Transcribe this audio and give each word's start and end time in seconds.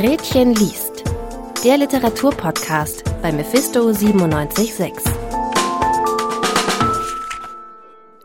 Gretchen 0.00 0.54
liest. 0.54 1.04
Der 1.62 1.76
Literaturpodcast 1.76 3.04
bei 3.20 3.30
Mephisto 3.32 3.92
976. 3.92 4.94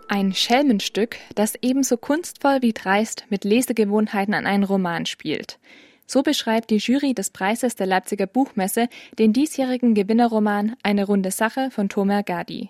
Ein 0.08 0.34
Schelmenstück, 0.34 1.18
das 1.36 1.56
ebenso 1.62 1.98
kunstvoll 1.98 2.62
wie 2.62 2.72
dreist 2.72 3.26
mit 3.28 3.44
Lesegewohnheiten 3.44 4.34
an 4.34 4.46
einen 4.46 4.64
Roman 4.64 5.06
spielt. 5.06 5.60
So 6.08 6.24
beschreibt 6.24 6.70
die 6.70 6.78
Jury 6.78 7.14
des 7.14 7.32
Preises 7.32 7.76
der 7.76 7.88
Leipziger 7.88 8.26
Buchmesse 8.26 8.88
den 9.20 9.34
diesjährigen 9.34 9.96
Gewinnerroman 9.96 10.78
Eine 10.82 11.06
runde 11.06 11.32
Sache 11.32 11.72
von 11.72 11.90
Tomer 11.90 12.24
Gadi. 12.24 12.70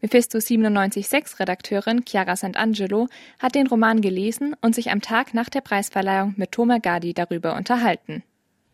Mephisto 0.00 0.38
97.6 0.38 1.40
Redakteurin 1.40 2.06
Chiara 2.06 2.32
Sant'Angelo 2.32 3.10
hat 3.38 3.54
den 3.54 3.66
Roman 3.66 4.00
gelesen 4.00 4.56
und 4.62 4.74
sich 4.74 4.90
am 4.90 5.02
Tag 5.02 5.34
nach 5.34 5.50
der 5.50 5.60
Preisverleihung 5.60 6.32
mit 6.38 6.52
Tomer 6.52 6.80
Gadi 6.80 7.12
darüber 7.12 7.54
unterhalten. 7.54 8.22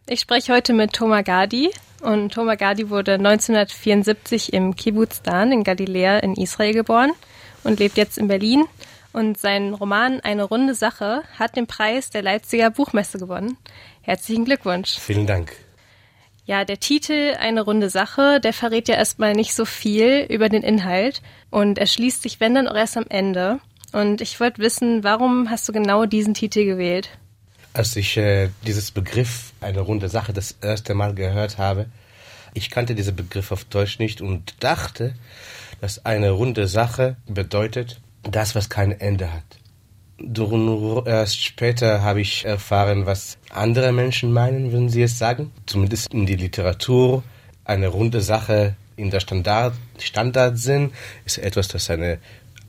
Ich 0.08 0.20
spreche 0.20 0.52
heute 0.52 0.72
mit 0.72 0.92
Tomer 0.92 1.24
Gadi 1.24 1.68
und 2.00 2.32
Tomer 2.32 2.56
Gadi 2.56 2.90
wurde 2.90 3.14
1974 3.14 4.52
im 4.52 4.76
Kibbutz 4.76 5.20
Dan 5.20 5.50
in 5.50 5.64
Galiläa 5.64 6.18
in 6.18 6.36
Israel 6.36 6.74
geboren 6.74 7.10
und 7.64 7.80
lebt 7.80 7.96
jetzt 7.96 8.16
in 8.16 8.28
Berlin. 8.28 8.66
Und 9.12 9.36
sein 9.36 9.74
Roman 9.74 10.20
Eine 10.20 10.44
runde 10.44 10.76
Sache 10.76 11.24
hat 11.36 11.56
den 11.56 11.66
Preis 11.66 12.10
der 12.10 12.22
Leipziger 12.22 12.70
Buchmesse 12.70 13.18
gewonnen. 13.18 13.56
Herzlichen 14.00 14.44
Glückwunsch. 14.44 14.96
Vielen 14.96 15.26
Dank. 15.26 15.56
Ja, 16.44 16.64
der 16.64 16.78
Titel 16.78 17.34
Eine 17.40 17.62
runde 17.62 17.90
Sache, 17.90 18.38
der 18.38 18.52
verrät 18.52 18.86
ja 18.86 18.94
erstmal 18.94 19.32
nicht 19.32 19.56
so 19.56 19.64
viel 19.64 20.24
über 20.30 20.48
den 20.48 20.62
Inhalt 20.62 21.20
und 21.50 21.78
erschließt 21.78 22.22
sich, 22.22 22.38
wenn 22.38 22.54
dann 22.54 22.68
auch 22.68 22.76
erst 22.76 22.96
am 22.96 23.06
Ende. 23.08 23.58
Und 23.92 24.20
ich 24.20 24.38
wollte 24.38 24.62
wissen, 24.62 25.02
warum 25.02 25.50
hast 25.50 25.68
du 25.68 25.72
genau 25.72 26.06
diesen 26.06 26.34
Titel 26.34 26.64
gewählt? 26.64 27.08
Als 27.76 27.94
ich 27.94 28.16
äh, 28.16 28.48
dieses 28.66 28.90
Begriff 28.90 29.52
eine 29.60 29.80
runde 29.80 30.08
Sache 30.08 30.32
das 30.32 30.56
erste 30.62 30.94
Mal 30.94 31.14
gehört 31.14 31.58
habe, 31.58 31.84
ich 32.54 32.70
kannte 32.70 32.94
diesen 32.94 33.14
Begriff 33.14 33.52
auf 33.52 33.66
Deutsch 33.66 33.98
nicht 33.98 34.22
und 34.22 34.54
dachte, 34.60 35.12
dass 35.82 36.06
eine 36.06 36.30
runde 36.30 36.68
Sache 36.68 37.16
bedeutet 37.26 38.00
das, 38.22 38.54
was 38.54 38.70
kein 38.70 38.92
Ende 38.92 39.30
hat. 39.30 39.58
Nur 40.18 41.06
erst 41.06 41.44
später 41.44 42.00
habe 42.00 42.22
ich 42.22 42.46
erfahren, 42.46 43.04
was 43.04 43.36
andere 43.50 43.92
Menschen 43.92 44.32
meinen, 44.32 44.72
wenn 44.72 44.88
sie 44.88 45.02
es 45.02 45.18
sagen. 45.18 45.52
Zumindest 45.66 46.14
in 46.14 46.24
die 46.24 46.36
Literatur. 46.36 47.24
Eine 47.66 47.88
runde 47.88 48.22
Sache 48.22 48.74
in 48.96 49.10
der 49.10 49.20
Standard, 49.20 49.74
Standardsinn 49.98 50.92
ist 51.26 51.36
etwas, 51.36 51.68
das 51.68 51.90
einen 51.90 52.16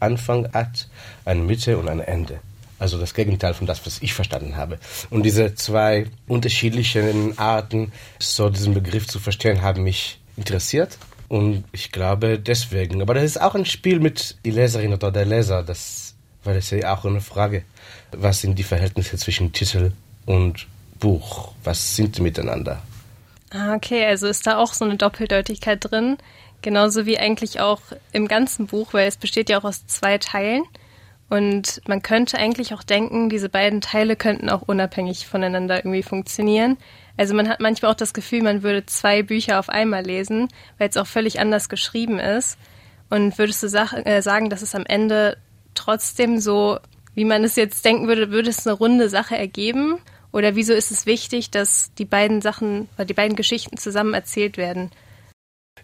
Anfang 0.01 0.51
hat, 0.51 0.89
eine 1.23 1.43
Mitte 1.43 1.77
und 1.77 1.87
ein 1.87 2.01
Ende. 2.01 2.41
Also 2.79 2.99
das 2.99 3.13
Gegenteil 3.13 3.53
von 3.53 3.67
das, 3.67 3.85
was 3.85 4.01
ich 4.01 4.13
verstanden 4.13 4.55
habe. 4.55 4.79
Und 5.09 5.23
diese 5.23 5.55
zwei 5.55 6.05
unterschiedlichen 6.27 7.37
Arten, 7.37 7.91
so 8.19 8.49
diesen 8.49 8.73
Begriff 8.73 9.07
zu 9.07 9.19
verstehen, 9.19 9.61
haben 9.61 9.83
mich 9.83 10.19
interessiert. 10.35 10.97
Und 11.27 11.63
ich 11.71 11.91
glaube 11.91 12.39
deswegen. 12.39 13.01
Aber 13.01 13.13
das 13.13 13.23
ist 13.23 13.41
auch 13.41 13.55
ein 13.55 13.65
Spiel 13.65 13.99
mit 13.99 14.37
die 14.45 14.51
Leserin 14.51 14.93
oder 14.93 15.11
der 15.11 15.25
Leser. 15.25 15.63
Das 15.63 16.07
weil 16.47 16.55
es 16.55 16.69
ja 16.71 16.95
auch 16.95 17.05
eine 17.05 17.21
Frage, 17.21 17.63
was 18.11 18.41
sind 18.41 18.57
die 18.57 18.63
Verhältnisse 18.63 19.17
zwischen 19.17 19.51
Titel 19.51 19.91
und 20.25 20.65
Buch? 20.97 21.51
Was 21.63 21.95
sind 21.95 22.15
sie 22.15 22.21
miteinander? 22.21 22.81
Ah, 23.51 23.75
okay, 23.75 24.05
also 24.05 24.27
ist 24.27 24.47
da 24.47 24.57
auch 24.57 24.73
so 24.73 24.85
eine 24.85 24.95
Doppeldeutigkeit 24.95 25.79
drin, 25.81 26.17
genauso 26.61 27.05
wie 27.05 27.19
eigentlich 27.19 27.59
auch 27.59 27.81
im 28.13 28.27
ganzen 28.27 28.65
Buch, 28.65 28.93
weil 28.93 29.07
es 29.07 29.17
besteht 29.17 29.49
ja 29.49 29.59
auch 29.59 29.65
aus 29.65 29.85
zwei 29.87 30.17
Teilen. 30.17 30.63
Und 31.29 31.81
man 31.87 32.01
könnte 32.01 32.37
eigentlich 32.37 32.73
auch 32.73 32.83
denken, 32.83 33.29
diese 33.29 33.49
beiden 33.49 33.81
Teile 33.81 34.15
könnten 34.15 34.49
auch 34.49 34.61
unabhängig 34.61 35.27
voneinander 35.27 35.77
irgendwie 35.77 36.03
funktionieren. 36.03 36.77
Also 37.17 37.33
man 37.33 37.49
hat 37.49 37.59
manchmal 37.59 37.91
auch 37.91 37.97
das 37.97 38.13
Gefühl, 38.13 38.43
man 38.43 38.63
würde 38.63 38.85
zwei 38.85 39.23
Bücher 39.23 39.59
auf 39.59 39.69
einmal 39.69 40.03
lesen, 40.03 40.47
weil 40.77 40.89
es 40.89 40.97
auch 40.97 41.07
völlig 41.07 41.39
anders 41.39 41.67
geschrieben 41.67 42.19
ist. 42.19 42.57
Und 43.09 43.37
würdest 43.37 43.63
du 43.63 43.67
äh, 43.67 44.21
sagen, 44.21 44.49
dass 44.49 44.61
es 44.61 44.75
am 44.75 44.85
Ende 44.85 45.37
trotzdem 45.73 46.39
so, 46.39 46.79
wie 47.13 47.25
man 47.25 47.43
es 47.43 47.55
jetzt 47.55 47.83
denken 47.83 48.07
würde, 48.07 48.31
würde 48.31 48.49
es 48.49 48.65
eine 48.65 48.75
runde 48.75 49.09
Sache 49.09 49.37
ergeben? 49.37 49.97
Oder 50.31 50.55
wieso 50.55 50.73
ist 50.73 50.91
es 50.91 51.05
wichtig, 51.05 51.51
dass 51.51 51.93
die 51.95 52.05
beiden 52.05 52.41
Sachen 52.41 52.87
oder 52.95 53.05
die 53.05 53.13
beiden 53.13 53.35
Geschichten 53.35 53.77
zusammen 53.77 54.13
erzählt 54.13 54.57
werden? 54.57 54.91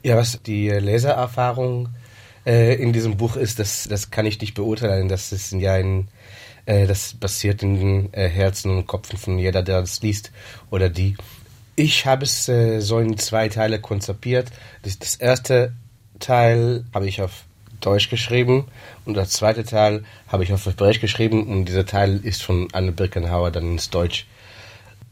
Ja, 0.04 0.16
was 0.18 0.42
die 0.44 0.70
Lesererfahrung 0.70 1.90
äh, 2.46 2.76
in 2.76 2.94
diesem 2.94 3.18
Buch 3.18 3.36
ist, 3.36 3.60
das, 3.60 3.88
das 3.90 4.12
kann 4.12 4.26
ich 4.26 4.40
nicht 4.42 4.54
beurteilen. 4.54 5.10
Das 5.10 5.32
ist 5.32 5.52
ja 5.54 5.74
ein, 5.74 6.08
äh, 6.66 6.88
das 6.88 7.14
passiert 7.14 7.64
in 7.64 7.80
den 7.80 8.14
äh, 8.14 8.28
Herzen 8.30 8.72
und 8.72 8.88
Köpfen 8.88 9.18
von 9.18 9.38
jeder, 9.38 9.64
der 9.64 9.82
das 9.82 10.02
liest 10.02 10.32
oder 10.70 10.90
die. 10.90 11.16
Ich 11.76 12.06
habe 12.06 12.24
es 12.24 12.48
äh, 12.50 12.80
so 12.80 13.00
in 13.00 13.18
zwei 13.18 13.50
Teile 13.50 13.80
konzipiert. 13.80 14.52
Das, 14.84 15.00
das 15.00 15.16
erste 15.16 15.74
Teil 16.20 16.86
habe 16.94 17.08
ich 17.08 17.22
auf 17.22 17.46
Deutsch 17.80 18.10
geschrieben 18.10 18.66
und 19.06 19.16
der 19.16 19.28
zweite 19.28 19.64
Teil 19.66 20.04
habe 20.28 20.44
ich 20.44 20.54
auf 20.54 20.66
Hebräisch 20.66 21.02
geschrieben 21.02 21.48
und 21.48 21.66
dieser 21.66 21.86
Teil 21.86 22.20
ist 22.24 22.44
von 22.44 22.68
Anne 22.72 22.92
Birkenhauer 22.92 23.52
dann 23.52 23.74
ins 23.74 23.90
Deutsch 23.90 24.26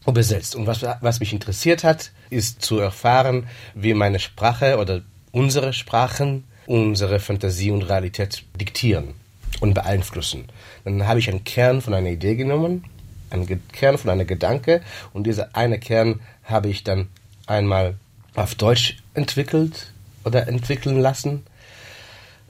übersetzt. 0.06 0.56
Und 0.56 0.66
was, 0.66 0.82
was 0.82 1.20
mich 1.20 1.32
interessiert 1.32 1.84
hat, 1.84 2.12
ist 2.30 2.62
zu 2.62 2.78
erfahren, 2.78 3.46
wie 3.74 3.94
meine 3.94 4.18
Sprache 4.18 4.78
oder 4.78 5.02
unsere 5.32 5.72
Sprachen 5.72 6.44
unsere 6.66 7.20
Fantasie 7.20 7.70
und 7.70 7.82
Realität 7.82 8.44
diktieren 8.58 9.14
und 9.60 9.74
beeinflussen. 9.74 10.46
Dann 10.84 11.06
habe 11.06 11.18
ich 11.18 11.28
einen 11.28 11.44
Kern 11.44 11.80
von 11.80 11.94
einer 11.94 12.10
Idee 12.10 12.34
genommen, 12.34 12.84
einen 13.30 13.60
Kern 13.72 13.98
von 13.98 14.10
einer 14.10 14.24
Gedanke 14.24 14.82
und 15.12 15.26
dieser 15.26 15.54
eine 15.56 15.78
Kern 15.78 16.20
habe 16.44 16.68
ich 16.68 16.84
dann 16.84 17.08
einmal 17.46 17.94
auf 18.34 18.54
Deutsch 18.54 18.98
entwickelt 19.14 19.92
oder 20.24 20.48
entwickeln 20.48 21.00
lassen 21.00 21.44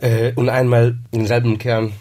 äh, 0.00 0.33
und 0.34 0.49
einmal 0.49 0.97
denselben 1.12 1.59
Kern 1.59 1.93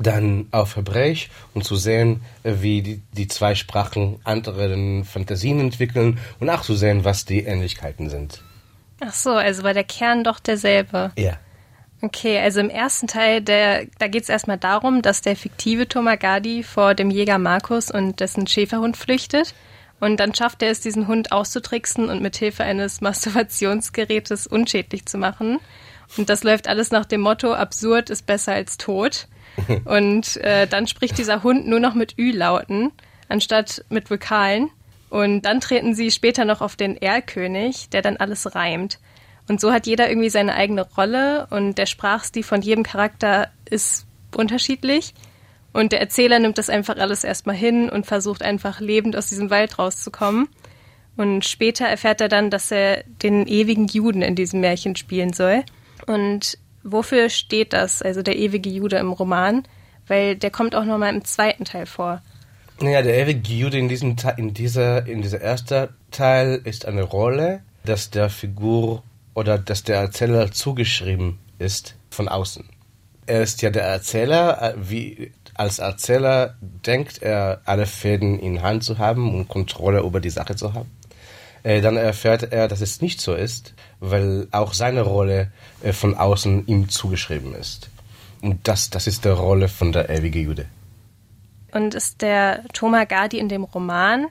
dann 0.00 0.46
auf 0.52 0.76
Hebräisch 0.76 1.28
und 1.54 1.64
zu 1.64 1.76
sehen, 1.76 2.22
äh, 2.44 2.54
wie 2.60 2.82
die, 2.82 3.02
die 3.12 3.28
zwei 3.28 3.54
Sprachen 3.54 4.20
andere 4.24 5.04
Fantasien 5.04 5.60
entwickeln 5.60 6.18
und 6.40 6.50
auch 6.50 6.62
zu 6.62 6.74
sehen, 6.74 7.04
was 7.04 7.24
die 7.24 7.44
Ähnlichkeiten 7.44 8.08
sind. 8.10 8.42
Ach 9.00 9.12
so, 9.12 9.30
also 9.30 9.62
war 9.62 9.74
der 9.74 9.84
Kern 9.84 10.24
doch 10.24 10.40
derselbe. 10.40 11.12
Ja. 11.16 11.38
Okay, 12.00 12.38
also 12.38 12.60
im 12.60 12.70
ersten 12.70 13.08
Teil, 13.08 13.40
der, 13.40 13.86
da 13.98 14.06
geht 14.06 14.22
es 14.22 14.28
erstmal 14.28 14.58
darum, 14.58 15.02
dass 15.02 15.20
der 15.20 15.34
fiktive 15.34 15.88
Tomagadi 15.88 16.62
vor 16.62 16.94
dem 16.94 17.10
Jäger 17.10 17.38
Markus 17.38 17.90
und 17.90 18.20
dessen 18.20 18.46
Schäferhund 18.46 18.96
flüchtet. 18.96 19.54
Und 19.98 20.20
dann 20.20 20.32
schafft 20.32 20.62
er 20.62 20.70
es, 20.70 20.80
diesen 20.80 21.08
Hund 21.08 21.32
auszutricksen 21.32 22.08
und 22.08 22.22
mit 22.22 22.36
Hilfe 22.36 22.62
eines 22.62 23.00
Masturbationsgerätes 23.00 24.46
unschädlich 24.46 25.06
zu 25.06 25.18
machen. 25.18 25.58
Und 26.16 26.30
das 26.30 26.44
läuft 26.44 26.68
alles 26.68 26.92
nach 26.92 27.04
dem 27.04 27.20
Motto, 27.20 27.52
absurd 27.52 28.10
ist 28.10 28.26
besser 28.26 28.52
als 28.52 28.78
tot. 28.78 29.26
Und 29.84 30.36
äh, 30.38 30.68
dann 30.68 30.86
spricht 30.86 31.18
dieser 31.18 31.42
Hund 31.42 31.66
nur 31.66 31.80
noch 31.80 31.94
mit 31.94 32.16
Ü-Lauten, 32.16 32.92
anstatt 33.28 33.84
mit 33.88 34.08
Vokalen. 34.08 34.70
Und 35.10 35.42
dann 35.42 35.60
treten 35.60 35.94
sie 35.94 36.12
später 36.12 36.44
noch 36.44 36.60
auf 36.60 36.76
den 36.76 36.96
Erlkönig, 36.96 37.90
der 37.90 38.02
dann 38.02 38.18
alles 38.18 38.54
reimt. 38.54 39.00
Und 39.48 39.60
so 39.60 39.72
hat 39.72 39.86
jeder 39.86 40.08
irgendwie 40.08 40.30
seine 40.30 40.54
eigene 40.54 40.82
Rolle 40.82 41.46
und 41.50 41.78
der 41.78 41.86
Sprachstil 41.86 42.42
von 42.42 42.60
jedem 42.60 42.84
Charakter 42.84 43.48
ist 43.64 44.06
unterschiedlich. 44.36 45.14
Und 45.72 45.92
der 45.92 46.00
Erzähler 46.00 46.38
nimmt 46.38 46.58
das 46.58 46.70
einfach 46.70 46.96
alles 46.96 47.24
erstmal 47.24 47.56
hin 47.56 47.88
und 47.88 48.06
versucht 48.06 48.42
einfach 48.42 48.80
lebend 48.80 49.16
aus 49.16 49.28
diesem 49.28 49.50
Wald 49.50 49.78
rauszukommen. 49.78 50.48
Und 51.16 51.44
später 51.44 51.86
erfährt 51.86 52.20
er 52.20 52.28
dann, 52.28 52.50
dass 52.50 52.70
er 52.70 53.02
den 53.22 53.46
ewigen 53.46 53.86
Juden 53.86 54.22
in 54.22 54.34
diesem 54.34 54.60
Märchen 54.60 54.96
spielen 54.96 55.32
soll. 55.32 55.64
Und 56.06 56.58
wofür 56.84 57.28
steht 57.28 57.72
das, 57.72 58.02
also 58.02 58.22
der 58.22 58.36
ewige 58.36 58.70
Jude 58.70 58.96
im 58.96 59.12
Roman? 59.12 59.64
Weil 60.06 60.36
der 60.36 60.50
kommt 60.50 60.74
auch 60.74 60.84
nochmal 60.84 61.14
im 61.14 61.24
zweiten 61.24 61.64
Teil 61.64 61.86
vor. 61.86 62.22
Naja, 62.80 63.02
der 63.02 63.18
ewige 63.18 63.52
Jude 63.52 63.78
in 63.78 63.88
diesem 63.88 64.16
in 64.36 64.54
dieser 64.54 65.06
in 65.06 65.20
dieser 65.20 65.40
ersten 65.40 65.88
Teil 66.12 66.60
ist 66.64 66.86
eine 66.86 67.02
Rolle, 67.02 67.62
dass 67.84 68.10
der 68.10 68.30
Figur 68.30 69.02
oder 69.38 69.56
dass 69.56 69.84
der 69.84 70.00
Erzähler 70.00 70.50
zugeschrieben 70.50 71.38
ist 71.60 71.94
von 72.10 72.28
außen. 72.28 72.68
Er 73.26 73.42
ist 73.42 73.62
ja 73.62 73.70
der 73.70 73.84
Erzähler, 73.84 74.60
äh, 74.60 74.74
wie 74.76 75.32
als 75.54 75.78
Erzähler 75.78 76.56
denkt 76.60 77.22
er, 77.22 77.60
alle 77.64 77.86
Fäden 77.86 78.40
in 78.40 78.62
Hand 78.62 78.82
zu 78.82 78.98
haben 78.98 79.32
und 79.32 79.48
Kontrolle 79.48 80.00
über 80.00 80.18
die 80.20 80.30
Sache 80.30 80.56
zu 80.56 80.74
haben. 80.74 80.90
Äh, 81.62 81.80
dann 81.82 81.96
erfährt 81.96 82.52
er, 82.52 82.66
dass 82.66 82.80
es 82.80 83.00
nicht 83.00 83.20
so 83.20 83.34
ist, 83.34 83.74
weil 84.00 84.48
auch 84.50 84.74
seine 84.74 85.02
Rolle 85.02 85.52
äh, 85.82 85.92
von 85.92 86.16
außen 86.16 86.66
ihm 86.66 86.88
zugeschrieben 86.88 87.54
ist. 87.54 87.90
Und 88.40 88.66
das, 88.66 88.90
das 88.90 89.06
ist 89.06 89.24
die 89.24 89.28
Rolle 89.28 89.68
von 89.68 89.92
der 89.92 90.10
ewige 90.10 90.40
Jude. 90.40 90.66
Und 91.70 91.94
ist 91.94 92.22
der 92.22 92.64
Thomas 92.72 93.06
Gardi 93.06 93.38
in 93.38 93.48
dem 93.48 93.62
Roman, 93.62 94.26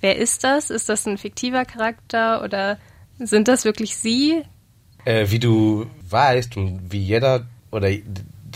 wer 0.00 0.16
ist 0.16 0.44
das? 0.44 0.70
Ist 0.70 0.88
das 0.88 1.06
ein 1.06 1.18
fiktiver 1.18 1.64
Charakter 1.64 2.44
oder 2.44 2.78
sind 3.18 3.48
das 3.48 3.64
wirklich 3.64 3.96
Sie? 3.96 4.42
Äh, 5.04 5.26
wie 5.30 5.38
du 5.38 5.86
weißt 6.08 6.56
und 6.56 6.92
wie 6.92 7.00
jeder 7.00 7.46
oder 7.70 7.88
die, 7.90 8.02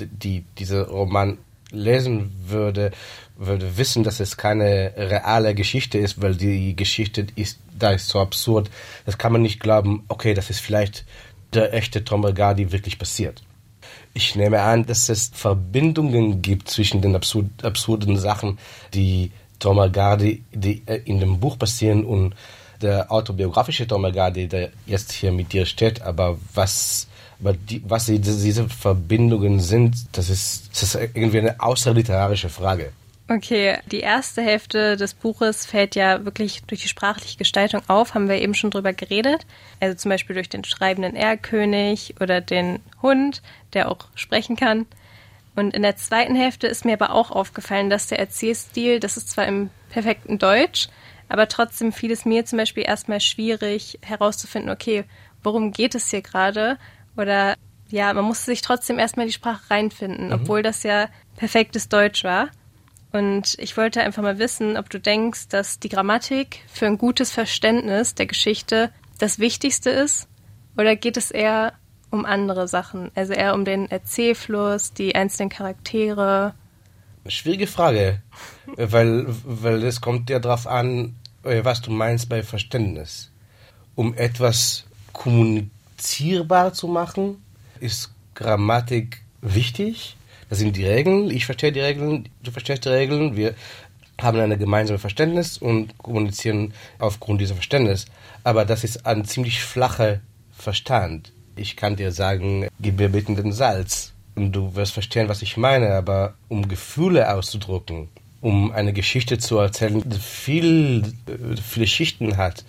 die 0.06 0.44
diese 0.58 0.88
Roman 0.88 1.38
lesen 1.70 2.32
würde, 2.47 2.93
würde 3.37 3.76
wissen, 3.76 4.05
dass 4.05 4.20
es 4.20 4.37
keine 4.37 4.93
reale 4.97 5.55
Geschichte 5.55 5.99
ist, 5.99 6.23
weil 6.23 6.35
die 6.35 6.76
Geschichte 6.76 7.26
ist, 7.35 7.58
da 7.79 7.91
ist 7.91 8.08
so 8.08 8.20
absurd, 8.20 8.70
das 9.05 9.19
kann 9.19 9.32
man 9.32 9.43
nicht 9.43 9.61
glauben, 9.61 10.05
okay, 10.08 10.35
das 10.35 10.50
ist 10.50 10.61
vielleicht 10.61 11.05
der 11.52 11.75
echte 11.75 12.05
Tom 12.05 12.25
Rigardi 12.25 12.73
wirklich 12.73 12.99
passiert. 12.99 13.43
Ich 14.14 14.35
nehme 14.35 14.62
an, 14.62 14.87
dass 14.87 15.09
es 15.09 15.31
Verbindungen 15.35 16.43
gibt 16.43 16.70
zwischen 16.70 17.02
den 17.02 17.14
absurd, 17.14 17.47
absurden 17.62 18.17
Sachen, 18.19 18.59
die 18.94 19.31
Tom 19.59 19.79
Rigardi, 19.79 20.43
die 20.52 20.82
äh, 20.87 21.00
in 21.05 21.20
dem 21.20 21.41
Buch 21.41 21.59
passieren 21.59 22.05
und 22.05 22.35
der 22.82 23.11
autobiografische 23.11 23.87
Tom 23.87 24.05
Rigardi, 24.05 24.49
der 24.49 24.70
jetzt 24.87 25.12
hier 25.12 25.32
mit 25.32 25.52
dir 25.52 25.67
steht, 25.67 26.02
aber 26.02 26.38
was 26.55 27.08
aber 27.40 27.52
die, 27.52 27.82
was 27.87 28.06
diese 28.06 28.69
Verbindungen 28.69 29.61
sind, 29.61 29.94
das 30.12 30.31
ist, 30.31 30.70
das 30.73 30.94
ist 30.94 31.11
irgendwie 31.14 31.38
eine 31.40 31.61
außerliterarische 31.61 32.49
Frage. 32.49 32.93
Okay, 33.28 33.78
die 33.90 34.00
erste 34.00 34.40
Hälfte 34.40 34.96
des 34.96 35.12
Buches 35.12 35.67
fällt 35.67 35.96
ja 35.96 36.25
wirklich 36.25 36.62
durch 36.62 36.82
die 36.82 36.88
sprachliche 36.88 37.37
Gestaltung 37.37 37.82
auf, 37.88 38.14
haben 38.14 38.28
wir 38.28 38.40
eben 38.40 38.55
schon 38.55 38.70
drüber 38.70 38.93
geredet. 38.93 39.46
Also 39.81 39.96
zum 39.96 40.11
Beispiel 40.11 40.34
durch 40.34 40.49
den 40.49 40.62
schreibenden 40.62 41.17
Erlkönig 41.17 42.14
oder 42.20 42.40
den 42.40 42.78
Hund, 43.02 43.43
der 43.73 43.90
auch 43.90 44.06
sprechen 44.14 44.55
kann. 44.55 44.87
Und 45.56 45.75
in 45.75 45.82
der 45.82 45.96
zweiten 45.96 46.37
Hälfte 46.37 46.69
ist 46.69 46.84
mir 46.84 46.93
aber 46.93 47.12
auch 47.12 47.32
aufgefallen, 47.32 47.90
dass 47.90 48.06
der 48.06 48.20
Erzählstil, 48.20 49.00
das 49.00 49.17
ist 49.17 49.31
zwar 49.31 49.46
im 49.46 49.70
perfekten 49.90 50.38
Deutsch, 50.38 50.88
aber 51.28 51.49
trotzdem 51.49 51.93
fiel 51.93 52.11
es 52.11 52.25
mir 52.25 52.44
zum 52.44 52.58
Beispiel 52.58 52.84
erstmal 52.84 53.20
schwierig 53.20 53.99
herauszufinden, 54.02 54.70
okay, 54.70 55.05
worum 55.43 55.73
geht 55.73 55.94
es 55.94 56.11
hier 56.11 56.23
gerade? 56.23 56.78
Oder 57.17 57.55
ja, 57.88 58.12
man 58.12 58.25
musste 58.25 58.46
sich 58.46 58.62
trotzdem 58.62 58.99
erstmal 58.99 59.26
die 59.26 59.32
Sprache 59.32 59.70
reinfinden, 59.70 60.28
mhm. 60.28 60.32
obwohl 60.32 60.62
das 60.62 60.82
ja 60.82 61.08
perfektes 61.37 61.88
Deutsch 61.88 62.25
war. 62.25 62.49
Und 63.12 63.56
ich 63.58 63.76
wollte 63.76 64.02
einfach 64.02 64.23
mal 64.23 64.38
wissen, 64.38 64.76
ob 64.76 64.90
du 64.90 65.00
denkst, 65.00 65.49
dass 65.49 65.78
die 65.78 65.88
Grammatik 65.88 66.62
für 66.69 66.87
ein 66.87 66.99
gutes 66.99 67.31
Verständnis 67.31 68.14
der 68.14 68.26
Geschichte 68.26 68.90
das 69.19 69.38
Wichtigste 69.38 69.90
ist 69.90 70.28
oder 70.76 70.96
geht 70.96 71.17
es 71.17 71.31
eher 71.31 71.73
um 72.11 72.26
andere 72.26 72.69
Sachen, 72.69 73.11
also 73.14 73.32
eher 73.32 73.55
um 73.55 73.64
den 73.64 73.90
Erzählfluss, 73.90 74.93
die 74.93 75.14
einzelnen 75.14 75.49
Charaktere? 75.49 76.55
Schwierige 77.31 77.67
Frage, 77.67 78.23
weil, 78.76 79.26
weil 79.44 79.82
es 79.84 80.00
kommt 80.00 80.31
ja 80.31 80.38
darauf 80.38 80.67
an, 80.67 81.17
äh, 81.43 81.64
was 81.64 81.81
du 81.82 81.90
meinst 81.90 82.28
bei 82.28 82.43
Verständnis. 82.43 83.31
Um 83.94 84.14
etwas 84.14 84.84
kommunizierbar 85.12 86.73
zu 86.73 86.88
machen, 86.88 87.43
ist 87.81 88.11
Grammatik 88.34 89.23
wichtig 89.40 90.17
das 90.49 90.58
sind 90.58 90.76
die 90.76 90.87
Regeln. 90.87 91.31
Ich 91.31 91.46
verstehe 91.46 91.73
die 91.73 91.81
Regeln, 91.81 92.28
du 92.43 92.50
verstehst 92.50 92.84
die 92.84 92.90
Regeln. 92.90 93.37
Wir 93.37 93.55
haben 94.20 94.38
ein 94.38 94.58
gemeinsames 94.58 95.00
Verständnis 95.00 95.58
und 95.58 95.99
kommunizieren 95.99 96.73
aufgrund 96.99 97.40
dieser 97.40 97.55
Verständnis. 97.55 98.06
Aber 98.44 98.64
das 98.64 98.84
ist 98.84 99.06
ein 99.06 99.25
ziemlich 99.25 99.62
flacher 99.62 100.20
Verstand. 100.52 101.32
Ich 101.56 101.76
kann 101.76 101.96
dir 101.96 102.12
sagen, 102.12 102.69
gib 102.81 102.99
mir 102.99 103.08
bitte 103.08 103.34
den 103.34 103.52
Salz 103.52 104.12
und 104.37 104.53
du 104.53 104.77
wirst 104.77 104.93
verstehen, 104.93 105.29
was 105.29 105.43
ich 105.43 105.56
meine. 105.56 105.94
Aber 105.94 106.35
um 106.49 106.69
Gefühle 106.69 107.33
auszudrücken, 107.35 108.09
um 108.41 108.71
eine 108.71 108.93
Geschichte 108.93 109.38
zu 109.38 109.59
erzählen, 109.59 110.03
die 110.05 110.19
viel, 110.19 111.03
viele 111.62 111.87
Schichten 111.87 112.37
hat 112.37 112.65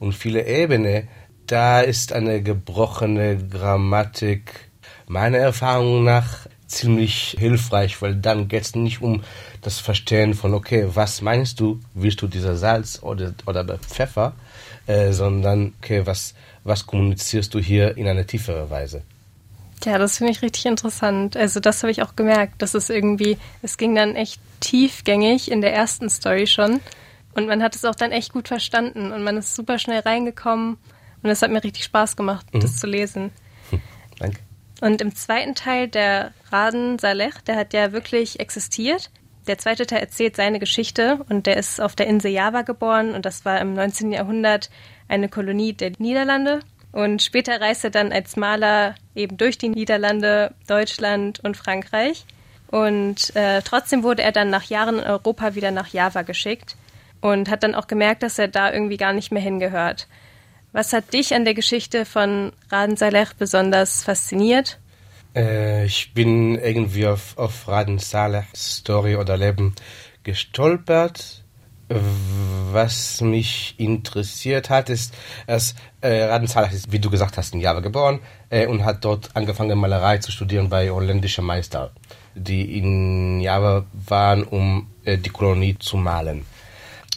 und 0.00 0.14
viele 0.14 0.46
Ebenen, 0.46 1.08
da 1.46 1.80
ist 1.80 2.12
eine 2.12 2.42
gebrochene 2.42 3.36
Grammatik 3.36 4.70
meiner 5.06 5.38
Erfahrung 5.38 6.04
nach 6.04 6.46
ziemlich 6.66 7.36
hilfreich, 7.38 8.00
weil 8.00 8.14
dann 8.14 8.48
geht 8.48 8.62
es 8.62 8.74
nicht 8.76 9.02
um 9.02 9.22
das 9.60 9.80
Verstehen 9.80 10.34
von, 10.34 10.54
okay, 10.54 10.86
was 10.94 11.20
meinst 11.20 11.60
du, 11.60 11.80
willst 11.94 12.22
du 12.22 12.28
dieser 12.28 12.56
Salz 12.56 13.00
oder, 13.02 13.34
oder 13.46 13.78
Pfeffer, 13.78 14.34
äh, 14.86 15.12
sondern, 15.12 15.74
okay, 15.82 16.06
was, 16.06 16.34
was 16.62 16.86
kommunizierst 16.86 17.52
du 17.52 17.58
hier 17.58 17.96
in 17.96 18.06
eine 18.06 18.26
tiefere 18.26 18.70
Weise? 18.70 19.02
Ja, 19.84 19.98
das 19.98 20.18
finde 20.18 20.32
ich 20.32 20.42
richtig 20.42 20.66
interessant. 20.66 21.36
Also 21.36 21.60
das 21.60 21.82
habe 21.82 21.90
ich 21.90 22.02
auch 22.02 22.14
gemerkt, 22.16 22.60
dass 22.60 22.74
es 22.74 22.90
irgendwie, 22.90 23.38
es 23.62 23.78
ging 23.78 23.94
dann 23.94 24.14
echt 24.14 24.40
tiefgängig 24.60 25.50
in 25.50 25.60
der 25.60 25.72
ersten 25.72 26.10
Story 26.10 26.46
schon 26.46 26.80
und 27.34 27.46
man 27.46 27.62
hat 27.62 27.74
es 27.74 27.84
auch 27.84 27.94
dann 27.94 28.12
echt 28.12 28.32
gut 28.32 28.48
verstanden 28.48 29.12
und 29.12 29.22
man 29.22 29.36
ist 29.36 29.54
super 29.54 29.78
schnell 29.78 30.00
reingekommen 30.00 30.76
und 31.22 31.30
es 31.30 31.42
hat 31.42 31.50
mir 31.50 31.62
richtig 31.62 31.84
Spaß 31.84 32.16
gemacht, 32.16 32.46
mhm. 32.52 32.60
das 32.60 32.76
zu 32.78 32.86
lesen. 32.86 33.30
Hm, 33.70 33.80
danke. 34.18 34.40
Und 34.80 35.00
im 35.00 35.14
zweiten 35.14 35.54
Teil 35.54 35.88
der 35.88 36.32
Raden 36.50 36.98
Saleh, 36.98 37.32
der 37.46 37.56
hat 37.56 37.72
ja 37.74 37.92
wirklich 37.92 38.40
existiert. 38.40 39.10
Der 39.46 39.58
zweite 39.58 39.86
Teil 39.86 40.00
erzählt 40.00 40.36
seine 40.36 40.58
Geschichte 40.58 41.24
und 41.28 41.46
der 41.46 41.56
ist 41.56 41.80
auf 41.80 41.96
der 41.96 42.06
Insel 42.06 42.30
Java 42.30 42.62
geboren 42.62 43.14
und 43.14 43.26
das 43.26 43.44
war 43.44 43.60
im 43.60 43.74
19. 43.74 44.12
Jahrhundert 44.12 44.70
eine 45.08 45.28
Kolonie 45.28 45.72
der 45.72 45.92
Niederlande. 45.98 46.60
Und 46.92 47.22
später 47.22 47.60
reiste 47.60 47.88
er 47.88 47.90
dann 47.92 48.12
als 48.12 48.36
Maler 48.36 48.94
eben 49.14 49.36
durch 49.36 49.58
die 49.58 49.68
Niederlande, 49.68 50.54
Deutschland 50.66 51.40
und 51.40 51.56
Frankreich. 51.56 52.24
Und 52.68 53.34
äh, 53.36 53.62
trotzdem 53.62 54.02
wurde 54.02 54.22
er 54.22 54.32
dann 54.32 54.50
nach 54.50 54.64
Jahren 54.64 54.98
in 54.98 55.04
Europa 55.04 55.54
wieder 55.54 55.70
nach 55.70 55.88
Java 55.88 56.22
geschickt 56.22 56.76
und 57.20 57.50
hat 57.50 57.62
dann 57.62 57.74
auch 57.74 57.86
gemerkt, 57.86 58.22
dass 58.22 58.38
er 58.38 58.48
da 58.48 58.72
irgendwie 58.72 58.96
gar 58.96 59.12
nicht 59.12 59.32
mehr 59.32 59.42
hingehört. 59.42 60.08
Was 60.72 60.92
hat 60.92 61.12
dich 61.12 61.34
an 61.34 61.44
der 61.44 61.54
Geschichte 61.54 62.04
von 62.04 62.52
Raden 62.70 62.96
Saleh 62.96 63.26
besonders 63.38 64.04
fasziniert? 64.04 64.78
Äh, 65.34 65.84
ich 65.84 66.14
bin 66.14 66.56
irgendwie 66.58 67.06
auf, 67.06 67.36
auf 67.38 67.66
Raden 67.66 67.98
Salehs 67.98 68.78
Story 68.78 69.16
oder 69.16 69.36
Leben 69.36 69.74
gestolpert. 70.22 71.44
Was 72.72 73.20
mich 73.20 73.74
interessiert 73.78 74.70
hat, 74.70 74.90
ist, 74.90 75.12
dass 75.48 75.74
äh, 76.00 76.22
Raden 76.22 76.46
ist, 76.72 76.92
wie 76.92 77.00
du 77.00 77.10
gesagt 77.10 77.36
hast, 77.36 77.52
in 77.52 77.60
Java 77.60 77.80
geboren 77.80 78.20
äh, 78.48 78.68
und 78.68 78.84
hat 78.84 79.04
dort 79.04 79.30
angefangen, 79.34 79.76
Malerei 79.76 80.18
zu 80.18 80.30
studieren 80.30 80.68
bei 80.68 80.88
holländischen 80.88 81.44
Meister, 81.44 81.90
die 82.36 82.78
in 82.78 83.40
Java 83.40 83.86
waren, 83.92 84.44
um 84.44 84.86
äh, 85.04 85.18
die 85.18 85.30
Kolonie 85.30 85.76
zu 85.80 85.96
malen. 85.96 86.44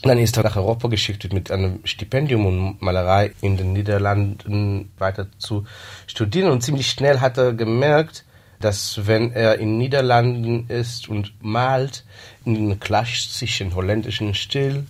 Dann 0.02 0.18
ist 0.18 0.38
er 0.38 0.44
nach 0.44 0.56
Europa 0.56 0.88
geschickt 0.88 1.32
mit 1.32 1.52
einem 1.52 1.80
Stipendium 1.84 2.46
und 2.48 2.82
Malerei 2.82 3.32
in 3.42 3.58
den 3.58 3.74
Niederlanden 3.74 4.92
weiter 4.98 5.28
zu 5.38 5.66
studieren. 6.08 6.52
Und 6.52 6.62
ziemlich 6.62 6.90
schnell 6.90 7.22
hat 7.22 7.38
er 7.38 7.54
gemerkt, 7.54 8.26
dass 8.64 9.08
wenn 9.08 9.32
er 9.34 9.60
in 9.60 9.78
Niederlanden 9.78 10.68
ist 10.70 11.10
und 11.10 11.34
malt, 11.42 12.06
in 12.46 12.56
den 12.56 12.80
klassischen 12.80 13.76
holländischen 13.76 14.34
Stil, 14.34 14.86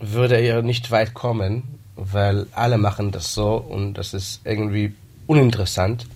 würde 0.00 0.36
er 0.36 0.62
nicht 0.62 0.90
weit 0.90 1.14
kommen, 1.14 1.62
weil 1.96 2.46
alle 2.52 2.78
machen 2.78 3.12
das 3.12 3.32
so 3.34 3.54
und 3.56 3.94
das 3.94 4.14
ist 4.14 4.40
irgendwie 4.44 4.94
uninteressant. 5.26 6.06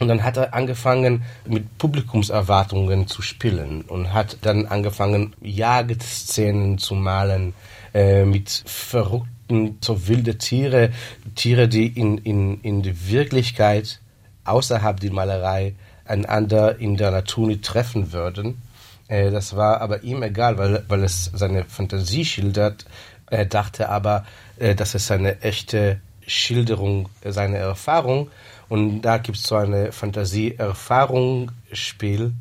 Und 0.00 0.08
dann 0.08 0.24
hat 0.24 0.38
er 0.38 0.54
angefangen, 0.54 1.22
mit 1.46 1.78
Publikumserwartungen 1.78 3.06
zu 3.06 3.20
spielen 3.20 3.82
und 3.82 4.12
hat 4.12 4.38
dann 4.40 4.66
angefangen, 4.66 5.34
Jagdszenen 5.42 6.78
zu 6.78 6.94
malen 6.94 7.54
äh, 7.92 8.24
mit 8.24 8.64
verrückten, 8.66 9.76
so 9.80 10.08
wilde 10.08 10.38
Tiere, 10.38 10.90
Tiere, 11.34 11.68
die 11.68 11.86
in, 11.86 12.18
in, 12.18 12.60
in 12.62 12.82
der 12.82 12.94
Wirklichkeit 13.06 14.00
außerhalb 14.44 14.98
der 14.98 15.12
Malerei 15.12 15.74
einander 16.04 16.78
in 16.78 16.96
der 16.96 17.10
Natur 17.10 17.48
nicht 17.48 17.64
treffen 17.64 18.12
würden. 18.12 18.62
Äh, 19.08 19.30
das 19.30 19.56
war 19.56 19.80
aber 19.80 20.02
ihm 20.02 20.22
egal, 20.22 20.58
weil, 20.58 20.84
weil 20.88 21.04
es 21.04 21.30
seine 21.34 21.64
Fantasie 21.64 22.24
schildert. 22.24 22.84
Er 23.30 23.46
dachte 23.46 23.88
aber, 23.88 24.24
äh, 24.58 24.74
dass 24.74 24.94
es 24.94 25.10
eine 25.10 25.40
echte 25.42 26.00
Schilderung 26.26 27.08
seiner 27.24 27.58
Erfahrung 27.58 28.30
und 28.68 29.02
da 29.02 29.18
gibt 29.18 29.38
es 29.38 29.44
so 29.44 29.54
eine 29.56 29.92
Fantasie-Erfahrungsspiel, 29.92 32.32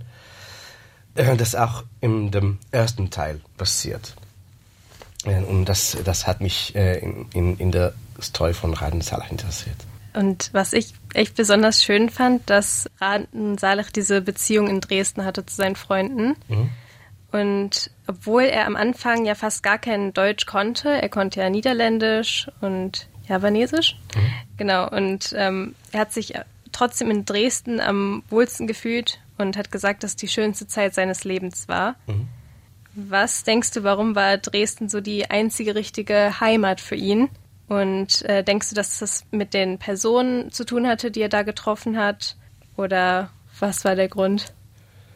äh, 1.15 1.35
das 1.35 1.55
auch 1.55 1.83
in 1.99 2.31
dem 2.31 2.59
ersten 2.71 3.09
Teil 3.09 3.41
passiert. 3.57 4.15
Und 5.23 5.65
das, 5.65 5.97
das 6.03 6.25
hat 6.25 6.41
mich 6.41 6.73
in, 6.73 7.27
in, 7.31 7.55
in 7.57 7.71
der 7.71 7.93
Story 8.19 8.55
von 8.55 8.73
Raden 8.73 9.03
interessiert. 9.29 9.77
Und 10.13 10.49
was 10.53 10.73
ich 10.73 10.93
echt 11.13 11.35
besonders 11.35 11.83
schön 11.83 12.09
fand, 12.09 12.49
dass 12.49 12.89
Raden 12.99 13.57
Saleh 13.57 13.85
diese 13.95 14.21
Beziehung 14.21 14.67
in 14.67 14.81
Dresden 14.81 15.23
hatte 15.23 15.45
zu 15.45 15.55
seinen 15.55 15.75
Freunden. 15.75 16.35
Mhm. 16.47 16.69
Und 17.31 17.91
obwohl 18.07 18.43
er 18.43 18.67
am 18.67 18.75
Anfang 18.75 19.25
ja 19.25 19.35
fast 19.35 19.63
gar 19.63 19.77
kein 19.77 20.13
Deutsch 20.13 20.45
konnte, 20.45 20.89
er 20.89 21.07
konnte 21.07 21.39
ja 21.39 21.49
Niederländisch 21.49 22.49
und 22.59 23.07
Javanesisch. 23.27 23.97
Mhm. 24.15 24.33
Genau, 24.57 24.89
und 24.89 25.33
ähm, 25.37 25.75
er 25.93 26.01
hat 26.01 26.11
sich 26.11 26.33
trotzdem 26.73 27.09
in 27.09 27.25
Dresden 27.25 27.79
am 27.79 28.23
wohlsten 28.29 28.67
gefühlt 28.67 29.19
und 29.37 29.55
hat 29.55 29.71
gesagt, 29.71 30.03
dass 30.03 30.15
die 30.15 30.27
schönste 30.27 30.67
Zeit 30.67 30.93
seines 30.93 31.23
Lebens 31.23 31.67
war. 31.69 31.95
Mhm. 32.07 32.27
Was 32.93 33.43
denkst 33.43 33.71
du, 33.71 33.83
warum 33.83 34.15
war 34.15 34.37
Dresden 34.37 34.89
so 34.89 34.99
die 34.99 35.29
einzige 35.29 35.75
richtige 35.75 36.41
Heimat 36.41 36.81
für 36.81 36.95
ihn? 36.95 37.29
Und 37.71 38.23
äh, 38.23 38.43
denkst 38.43 38.67
du, 38.67 38.75
dass 38.75 38.99
das 38.99 39.23
mit 39.31 39.53
den 39.53 39.77
Personen 39.77 40.51
zu 40.51 40.65
tun 40.65 40.85
hatte, 40.85 41.09
die 41.09 41.21
er 41.21 41.29
da 41.29 41.43
getroffen 41.43 41.97
hat? 41.97 42.35
Oder 42.75 43.29
was 43.61 43.85
war 43.85 43.95
der 43.95 44.09
Grund? 44.09 44.53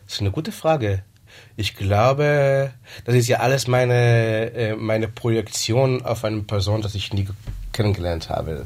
Das 0.06 0.14
ist 0.14 0.22
eine 0.22 0.32
gute 0.32 0.54
Frage. 0.54 1.04
Ich 1.58 1.76
glaube, 1.76 2.72
das 3.04 3.14
ist 3.14 3.28
ja 3.28 3.40
alles 3.42 3.68
meine, 3.68 4.54
äh, 4.54 4.76
meine 4.78 5.10
Projektion 5.10 6.06
auf 6.06 6.24
eine 6.24 6.44
Person, 6.44 6.82
das 6.82 6.96
ich 6.96 7.12
nie 7.12 7.28
kennengelernt 7.74 8.30
habe. 8.30 8.64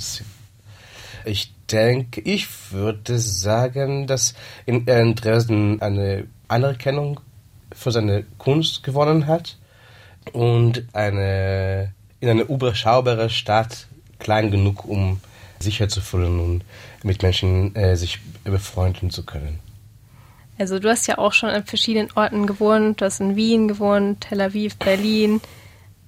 Ich 1.25 1.51
denke, 1.71 2.21
ich 2.21 2.71
würde 2.71 3.17
sagen, 3.17 4.05
dass 4.05 4.35
in, 4.67 4.87
äh, 4.87 5.01
in 5.01 5.15
Dresden 5.15 5.81
eine 5.81 6.27
Anerkennung 6.47 7.21
für 7.73 7.89
seine 7.89 8.23
Kunst 8.37 8.83
gewonnen 8.83 9.25
hat 9.25 9.57
und 10.31 10.85
eine, 10.93 11.95
in 12.19 12.29
eine 12.29 12.43
überschaubare 12.43 13.29
Stadt 13.29 13.87
klein 14.19 14.51
genug, 14.51 14.85
um 14.85 15.19
sicher 15.59 15.89
zu 15.89 16.01
fühlen 16.01 16.39
und 16.39 16.63
mit 17.03 17.21
Menschen 17.21 17.75
äh, 17.75 17.95
sich 17.95 18.19
befreunden 18.43 19.09
zu 19.09 19.25
können. 19.25 19.59
Also 20.57 20.79
du 20.79 20.89
hast 20.89 21.07
ja 21.07 21.17
auch 21.17 21.33
schon 21.33 21.49
an 21.49 21.63
verschiedenen 21.63 22.11
Orten 22.15 22.45
gewohnt. 22.45 22.99
Du 22.99 23.05
hast 23.05 23.21
in 23.21 23.35
Wien 23.35 23.67
gewohnt, 23.67 24.21
Tel 24.21 24.41
Aviv, 24.41 24.77
Berlin. 24.77 25.41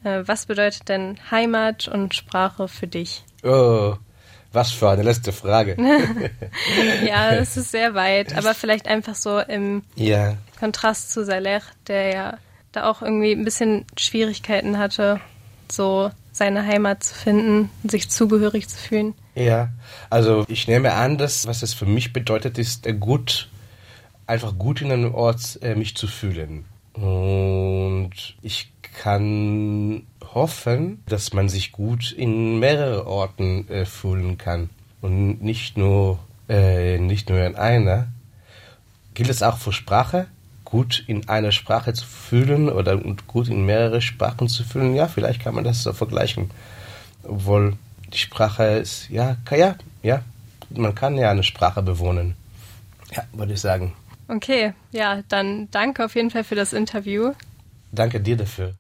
Äh, 0.04 0.24
was 0.26 0.46
bedeutet 0.46 0.90
denn 0.90 1.18
Heimat 1.32 1.88
und 1.88 2.14
Sprache 2.14 2.68
für 2.68 2.88
dich? 2.88 3.24
Oh, 3.44 3.96
was 4.52 4.72
für 4.72 4.90
eine 4.90 5.04
letzte 5.04 5.32
Frage. 5.32 5.78
ja, 7.06 7.36
das 7.36 7.56
ist 7.56 7.72
sehr 7.72 7.94
weit, 7.94 8.38
aber 8.38 8.54
vielleicht 8.54 8.88
einfach 8.88 9.16
so 9.16 9.40
im 9.40 9.84
ja. 9.96 10.36
Kontrast 10.60 11.14
zu 11.14 11.24
Saleh, 11.24 11.62
der 11.88 12.14
ja 12.14 12.38
da 12.74 12.90
auch 12.90 13.02
irgendwie 13.02 13.32
ein 13.32 13.46
bisschen 13.46 13.86
Schwierigkeiten 13.98 14.78
hatte, 14.78 15.22
so 15.72 16.12
seine 16.32 16.66
Heimat 16.66 17.04
zu 17.04 17.14
finden, 17.14 17.70
sich 17.84 18.10
zugehörig 18.10 18.68
zu 18.68 18.78
fühlen. 18.78 19.14
Ja, 19.36 19.70
also 20.10 20.46
ich 20.48 20.68
nehme 20.68 20.94
an, 20.94 21.18
dass 21.18 21.48
was 21.48 21.64
es 21.64 21.74
für 21.74 21.86
mich 21.86 22.14
bedeutet, 22.14 22.58
ist 22.58 22.88
gut 23.00 23.50
einfach 24.28 24.58
gut 24.58 24.82
in 24.82 24.92
einem 24.92 25.14
Ort 25.14 25.60
äh, 25.62 25.76
mich 25.76 25.96
zu 25.96 26.08
fühlen. 26.08 26.66
Und 26.94 28.12
ich 28.42 28.72
kann 28.82 30.04
hoffen, 30.34 31.04
dass 31.08 31.34
man 31.34 31.50
sich 31.50 31.72
gut 31.72 32.12
in 32.12 32.60
mehreren 32.60 33.06
Orten 33.06 33.68
äh, 33.70 33.86
fühlen 33.86 34.38
kann 34.38 34.70
und 35.02 35.42
nicht 35.42 35.78
nur 35.78 36.20
äh, 36.48 36.98
nicht 36.98 37.30
nur 37.30 37.40
in 37.46 37.56
einer. 37.56 38.08
Gilt 39.14 39.30
es 39.30 39.44
auch 39.44 39.58
für 39.58 39.74
Sprache? 39.74 40.28
Gut 40.72 41.04
in 41.06 41.28
einer 41.30 41.52
Sprache 41.52 41.94
zu 41.94 42.06
fühlen 42.06 42.70
oder 42.70 42.98
gut 43.28 43.50
in 43.50 43.66
mehrere 43.66 44.02
Sprachen 44.02 44.48
zu 44.48 44.64
fühlen? 44.64 44.96
Ja, 44.96 45.08
vielleicht 45.08 45.42
kann 45.44 45.54
man 45.54 45.64
das 45.64 45.84
so 45.84 45.94
vergleichen. 45.94 46.50
Obwohl 47.24 47.74
die 48.14 48.18
Sprache 48.18 48.64
ist, 48.64 49.10
ja, 49.10 49.36
ja, 49.52 49.76
ja, 50.02 50.24
man 50.70 50.96
kann 50.96 51.18
ja 51.18 51.30
eine 51.30 51.44
Sprache 51.44 51.82
bewohnen. 51.84 52.36
Ja, 53.12 53.24
würde 53.34 53.54
ich 53.54 53.62
sagen. 53.62 53.94
Okay, 54.28 54.74
ja, 54.92 55.22
dann 55.28 55.70
danke 55.72 56.06
auf 56.06 56.16
jeden 56.16 56.32
Fall 56.32 56.46
für 56.46 56.56
das 56.56 56.72
Interview. 56.72 57.34
Danke 57.92 58.22
dir 58.22 58.38
dafür. 58.38 58.74